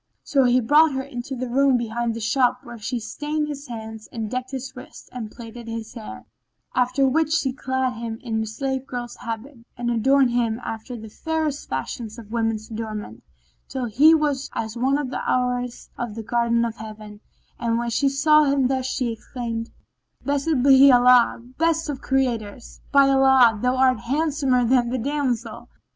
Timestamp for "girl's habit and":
8.87-9.91